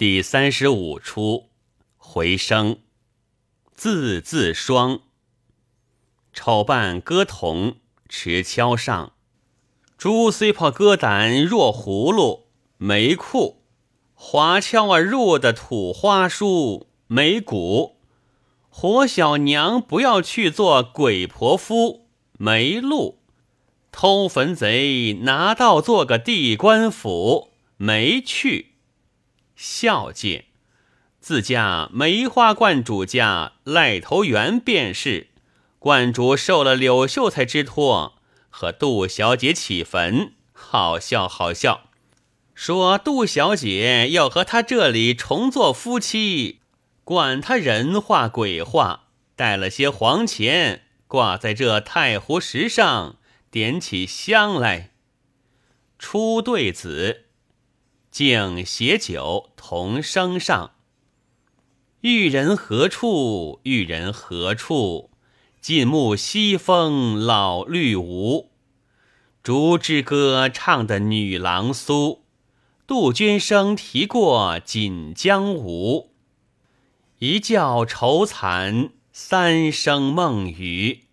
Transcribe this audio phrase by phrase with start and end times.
[0.00, 1.50] 第三十五出
[1.98, 2.78] 回声，
[3.74, 5.00] 字字双。
[6.32, 7.76] 丑扮歌童
[8.08, 9.12] 持敲上，
[9.98, 12.46] 猪虽破歌胆若葫芦，
[12.78, 13.60] 没裤
[14.14, 17.98] 华敲儿入的土花书没骨，
[18.70, 22.06] 活小娘不要去做鬼婆夫
[22.38, 23.18] 没路，
[23.92, 28.69] 偷坟贼拿到做个地官府没去，
[29.62, 30.46] 孝介
[31.20, 35.28] 自家梅花观主家赖头园便是。
[35.78, 38.14] 观主受了柳秀才之托，
[38.48, 41.90] 和杜小姐起坟，好笑好笑。
[42.54, 46.60] 说杜小姐要和他这里重做夫妻，
[47.04, 53.16] 管他人话鬼话，带了些黄钱挂在这太湖石上，
[53.50, 54.92] 点起香来。
[55.98, 57.26] 出对子，
[58.10, 60.72] 敬携酒同声上。
[62.00, 63.60] 玉人何处？
[63.64, 65.10] 玉人何处？
[65.60, 68.46] 近暮西风老绿芜，
[69.42, 72.24] 竹之歌唱的女郎苏，
[72.86, 76.14] 杜鹃声啼过锦江吴。
[77.18, 81.04] 一觉愁残，三声梦语。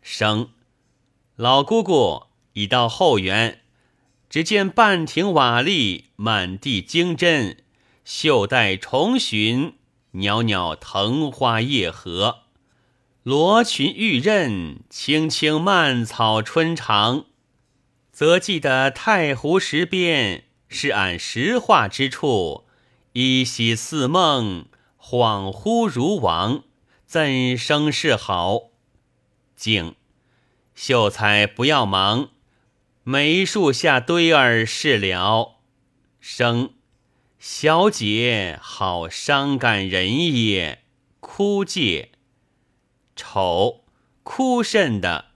[0.00, 0.50] 生
[1.34, 3.63] 老姑姑已到后园，
[4.34, 7.58] 只见半庭瓦砾，满地金针，
[8.04, 9.74] 绣带重寻，
[10.10, 12.38] 袅袅藤花叶荷。
[13.22, 17.26] 罗裙玉刃，青青蔓草春长，
[18.10, 22.64] 则记得太湖石边是俺石化之处，
[23.12, 24.66] 依稀似梦，
[25.00, 26.64] 恍惚如往，
[27.06, 28.70] 怎生是好？
[29.54, 29.94] 静，
[30.74, 32.30] 秀才不要忙，
[33.06, 35.56] 梅树下堆儿是了。
[36.20, 36.72] 生，
[37.38, 40.84] 小姐好伤感人也，
[41.20, 42.12] 枯借。
[43.14, 43.84] 丑
[44.22, 45.26] 哭甚的，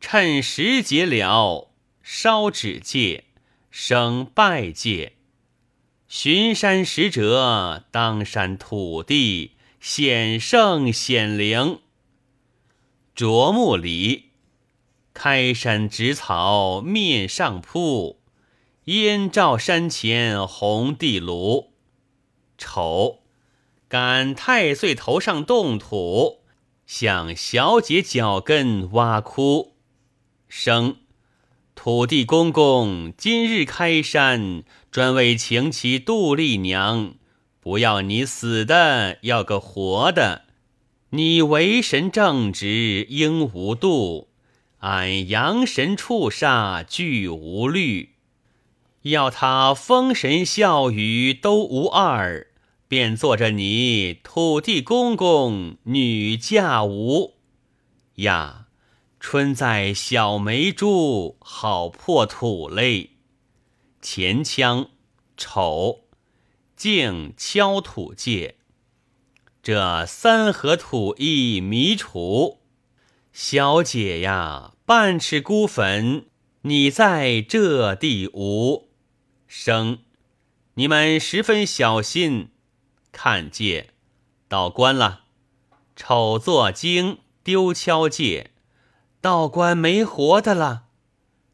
[0.00, 1.70] 趁时节了，
[2.02, 3.24] 烧纸戒，
[3.70, 5.12] 生拜戒。
[6.08, 11.80] 巡山使者，当山土地显圣显灵。
[13.14, 14.29] 啄木离，
[15.12, 18.20] 开山植草面上铺，
[18.84, 21.72] 烟照山前红地炉。
[22.58, 23.20] 丑
[23.88, 26.40] 赶太岁头上动土。
[26.86, 29.76] 向小姐脚跟挖窟，
[30.48, 30.96] 生
[31.76, 37.14] 土地公公今日开山，专为请起杜丽娘，
[37.60, 40.46] 不要你死的，要个活的。
[41.10, 44.29] 你为神正直应无度，
[44.80, 48.14] 俺阳神畜煞俱无虑，
[49.02, 52.46] 要他风神笑语都无二。
[52.88, 57.34] 便做着你土地公公女嫁吾
[58.16, 58.66] 呀，
[59.20, 63.10] 春在小梅珠，好破土嘞。
[64.02, 64.88] 前腔
[65.36, 66.06] 丑
[66.74, 68.56] 静敲土界，
[69.62, 72.59] 这三合土一迷除。
[73.42, 76.26] 小姐呀，半尺孤坟，
[76.60, 78.90] 你在这地无
[79.46, 80.00] 生？
[80.74, 82.50] 你们十分小心。
[83.12, 83.94] 看戒，
[84.46, 85.22] 道官了。
[85.96, 88.50] 丑作精丢敲戒，
[89.22, 90.88] 道官没活的了。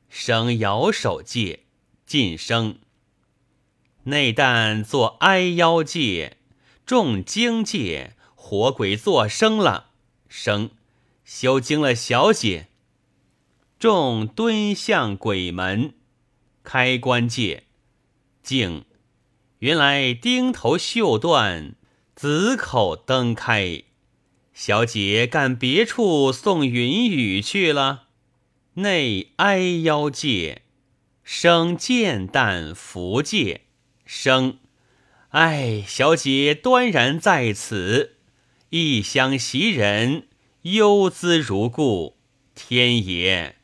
[0.09, 1.67] 生摇手戒，
[2.05, 2.81] 晋升。
[4.03, 6.39] 内旦做哀妖戒，
[6.85, 9.91] 重精戒，活鬼作生了。
[10.29, 10.71] 生
[11.27, 12.69] 修惊了小姐，
[13.81, 15.95] 众蹲向鬼门，
[16.63, 17.65] 开关戒，
[18.45, 18.85] 静。
[19.59, 21.75] 原来钉头绣断，
[22.15, 23.83] 紫口灯开，
[24.55, 28.05] 小姐干别处送云雨去了。
[28.75, 30.63] 内哀腰戒，
[31.25, 33.63] 生剑淡福戒，
[34.05, 34.59] 生。
[35.31, 38.19] 哎，小姐端然在此，
[38.71, 40.29] 异乡袭人，
[40.73, 42.17] 忧姿如故。
[42.57, 43.55] 天爷，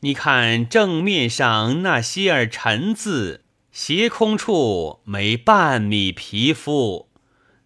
[0.00, 3.44] 你看正面上那些儿尘字。
[3.70, 7.08] 斜空处没半米皮肤，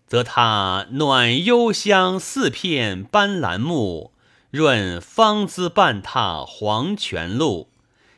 [0.07, 4.13] 则他暖幽香四片斑斓木，
[4.51, 7.71] 润芳姿半踏黄泉路，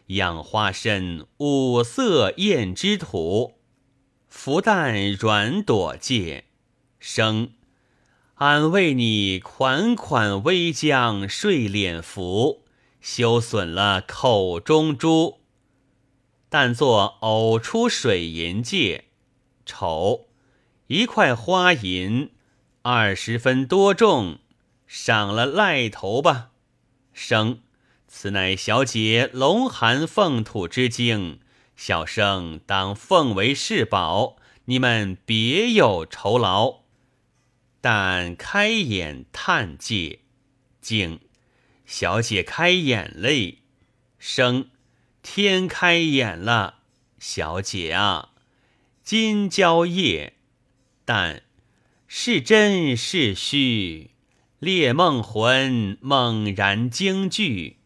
[0.09, 3.55] 养花身五色艳之土，
[4.29, 6.47] 福淡软朵界
[6.99, 7.53] 生。
[8.39, 12.63] 俺为你款款微将睡脸服，
[13.01, 15.41] 休损了口中珠。
[16.49, 19.07] 但作偶出水银界，
[19.67, 20.29] 丑
[20.87, 22.31] 一块花银
[22.83, 24.39] 二十分多重，
[24.87, 26.51] 赏了赖头吧。
[27.13, 27.59] 生，
[28.07, 31.41] 此乃小姐龙寒凤土之精，
[31.75, 34.37] 小生当奉为世宝，
[34.67, 36.78] 你们别有酬劳。
[37.81, 40.21] 但开眼叹戒，
[40.81, 41.21] 静，
[41.87, 43.59] 小姐开眼泪，
[44.19, 44.69] 生，
[45.23, 46.81] 天开眼了，
[47.21, 48.31] 小姐啊，
[49.05, 50.35] 今宵夜，
[51.05, 51.43] 但
[52.09, 54.11] 是真是虚，
[54.59, 57.77] 猎梦魂猛然惊惧，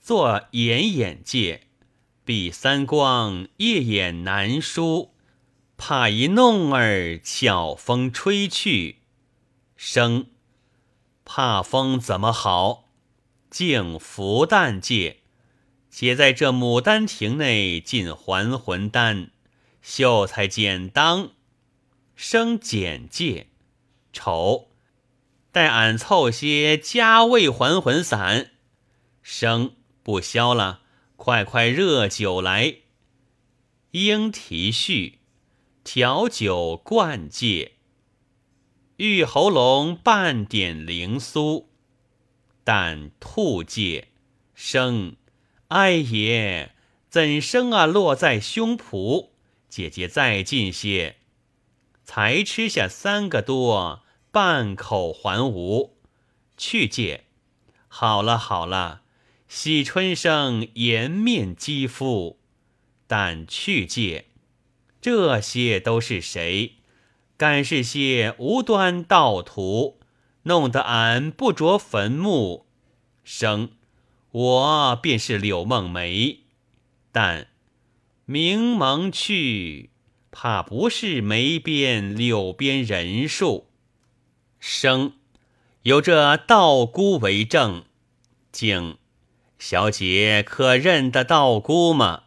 [0.00, 1.62] 作眼眼界，
[2.24, 5.14] 闭三光，夜眼难舒。
[5.80, 8.97] 怕一弄儿巧风吹去，
[9.78, 10.26] 生。
[11.24, 12.88] 怕风怎么好？
[13.48, 15.18] 竟福旦戒，
[15.88, 19.30] 且在这牡丹亭内进还魂丹，
[19.80, 21.30] 秀才简当。
[22.16, 23.46] 生简介，
[24.12, 24.68] 丑。
[25.52, 28.50] 待俺凑些加味还魂散，
[29.22, 29.76] 生。
[30.02, 30.80] 不消了，
[31.16, 32.78] 快快热酒来，
[33.92, 35.20] 应提序。
[35.84, 37.76] 调酒灌戒，
[38.98, 41.66] 玉喉咙半点灵酥，
[42.64, 44.08] 但吐戒
[44.56, 45.14] 生，
[45.68, 46.72] 哎爷
[47.08, 47.86] 怎生啊？
[47.86, 49.28] 落在胸脯，
[49.68, 51.14] 姐姐再近些，
[52.02, 54.02] 才吃下三个多，
[54.32, 55.96] 半口还无。
[56.56, 57.26] 去戒，
[57.86, 59.02] 好了好了，
[59.46, 62.40] 喜春生颜面肌肤，
[63.06, 64.24] 但去戒。
[65.00, 66.77] 这些都是谁？
[67.38, 70.00] 敢是些无端盗徒，
[70.42, 72.66] 弄得俺不着坟墓。
[73.22, 73.70] 生，
[74.32, 76.40] 我便是柳梦梅，
[77.12, 77.46] 但
[78.24, 79.90] 明蒙去，
[80.32, 83.68] 怕不是梅边柳边人数。
[84.58, 85.12] 生，
[85.82, 87.84] 有这道姑为证，
[88.50, 88.98] 竟
[89.60, 92.24] 小姐可认得道姑吗？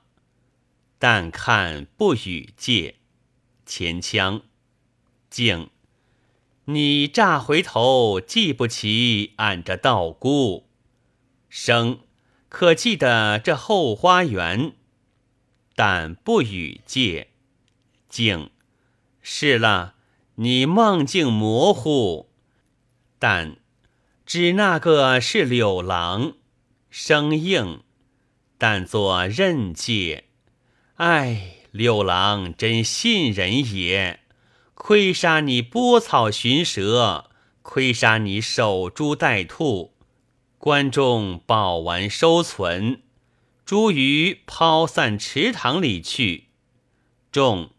[0.98, 2.96] 但看不语借，
[3.66, 4.44] 前腔，
[5.32, 5.72] 静。
[6.66, 10.68] 你乍回头记不起俺这道姑，
[11.50, 12.02] 生
[12.50, 14.74] 可记得这后花园？
[15.74, 17.30] 但不与借，
[18.08, 18.52] 静。
[19.22, 19.96] 是了，
[20.36, 22.30] 你梦境模糊，
[23.18, 23.58] 但
[24.26, 26.34] 只那个是柳郎，
[26.90, 27.84] 生硬，
[28.58, 30.26] 但作任借。
[30.96, 34.21] 唉，六郎真信人也。
[34.84, 37.30] 亏杀你拨草寻蛇，
[37.62, 39.94] 亏杀你守株待兔，
[40.58, 43.04] 关中宝玩收存，
[43.64, 46.46] 茱萸抛散池塘里去。
[47.32, 47.70] 众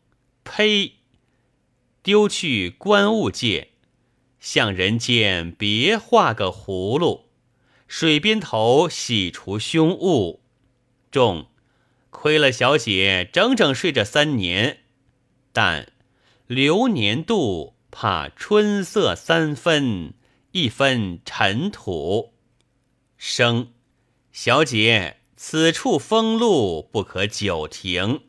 [0.45, 0.93] 呸！
[2.05, 3.71] 丢去官物界，
[4.39, 7.25] 向人间别画个葫芦，
[7.89, 10.41] 水边头洗除凶物。
[11.11, 11.49] 众。
[12.11, 14.83] 亏了小姐整整睡着三年，
[15.53, 15.92] 但
[16.55, 20.13] 流年度怕春色三分，
[20.51, 22.35] 一分尘土
[23.17, 23.73] 生。
[24.33, 28.21] 小姐此处风露不可久停，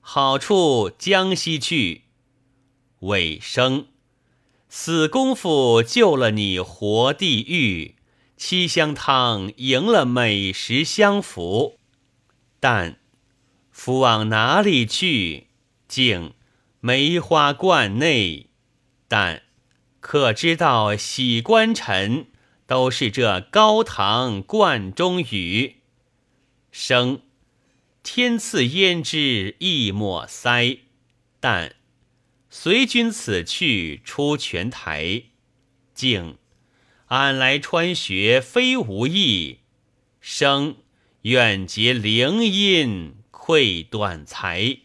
[0.00, 2.02] 好处江西去。
[3.00, 3.88] 尾生
[4.68, 7.96] 死功夫救了你活地狱，
[8.36, 11.80] 七香汤赢了美食相符，
[12.60, 13.00] 但。
[13.72, 15.48] 福往哪里去？
[15.88, 16.34] 竟
[16.84, 18.50] 梅花观内。
[19.08, 19.44] 但
[20.00, 22.26] 可知道喜官臣
[22.66, 25.76] 都是这高堂观中语。
[26.70, 27.22] 生
[28.02, 30.80] 天赐胭脂亦莫腮。
[31.40, 31.74] 但
[32.50, 35.22] 随君此去出泉台。
[35.94, 36.36] 静
[37.06, 39.60] 俺来穿学非无意。
[40.20, 40.76] 生
[41.22, 43.24] 愿结灵音。
[43.46, 44.83] 愧断才。